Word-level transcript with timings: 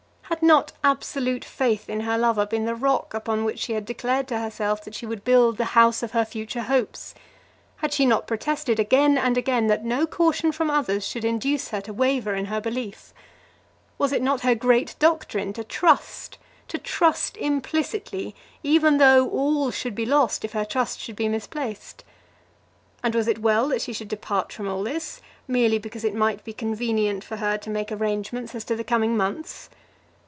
Had 0.31 0.41
not 0.47 0.71
absolute 0.81 1.43
faith 1.43 1.89
in 1.89 1.99
her 1.99 2.17
lover 2.17 2.45
been 2.45 2.63
the 2.63 2.73
rock 2.73 3.13
on 3.27 3.43
which 3.43 3.59
she 3.59 3.73
had 3.73 3.85
declared 3.85 4.29
to 4.29 4.39
herself 4.39 4.81
that 4.85 4.95
she 4.95 5.05
would 5.05 5.25
build 5.25 5.57
the 5.57 5.65
house 5.75 6.01
of 6.01 6.11
her 6.11 6.23
future 6.23 6.63
hopes? 6.63 7.13
Had 7.77 7.93
not 7.99 8.23
she 8.23 8.27
protested 8.27 8.79
again 8.79 9.17
and 9.17 9.37
again 9.37 9.67
that 9.67 9.83
no 9.83 10.07
caution 10.07 10.53
from 10.53 10.69
others 10.71 11.05
should 11.05 11.25
induce 11.25 11.67
her 11.67 11.81
to 11.81 11.93
waver 11.93 12.33
in 12.33 12.45
her 12.45 12.61
belief? 12.61 13.13
Was 13.97 14.13
it 14.13 14.21
not 14.21 14.41
her 14.41 14.55
great 14.55 14.95
doctrine 14.99 15.51
to 15.51 15.65
trust, 15.65 16.37
to 16.69 16.77
trust 16.77 17.35
implicitly, 17.35 18.33
even 18.63 18.99
though 18.99 19.29
all 19.29 19.69
should 19.69 19.93
be 19.93 20.05
lost 20.05 20.45
if 20.45 20.53
her 20.53 20.65
trust 20.65 20.99
should 21.01 21.17
be 21.17 21.27
misplaced? 21.27 22.05
And 23.03 23.13
was 23.13 23.27
it 23.27 23.39
well 23.39 23.67
that 23.67 23.81
she 23.81 23.91
should 23.91 24.07
depart 24.07 24.53
from 24.53 24.67
all 24.69 24.81
this, 24.81 25.19
merely 25.45 25.77
because 25.77 26.05
it 26.05 26.15
might 26.15 26.43
be 26.45 26.53
convenient 26.53 27.21
for 27.23 27.35
her 27.35 27.57
to 27.59 27.69
make 27.69 27.91
arrangements 27.91 28.55
as 28.55 28.63
to 28.65 28.77
the 28.77 28.85
coming 28.85 29.17
months? 29.17 29.69